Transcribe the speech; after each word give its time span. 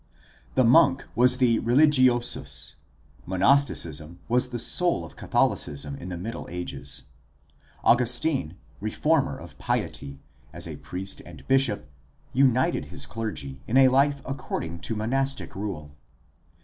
—The 0.59 0.63
monk 0.63 1.05
was 1.13 1.37
the 1.37 1.59
religiosus. 1.59 2.73
Monasticism 3.27 4.17
was 4.27 4.49
the 4.49 4.57
soul 4.57 5.05
of 5.05 5.15
Catholicism 5.15 5.95
in 5.95 6.09
the 6.09 6.17
Middle 6.17 6.47
Ages. 6.49 7.03
Augustine, 7.83 8.57
reformer 8.79 9.37
of 9.37 9.59
piety, 9.59 10.19
as 10.53 10.67
a 10.67 10.77
priest 10.77 11.21
and 11.23 11.47
bishop 11.47 11.87
united 12.33 12.85
his 12.85 13.05
clergy 13.05 13.61
in 13.67 13.77
a 13.77 13.89
life 13.89 14.23
according 14.25 14.79
to 14.79 14.95
monastic 14.95 15.55
rule. 15.55 15.95